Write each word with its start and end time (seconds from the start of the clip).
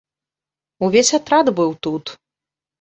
Увесь 0.87 1.13
атрад 1.19 1.53
быў 1.61 1.71
тут. 1.87 2.05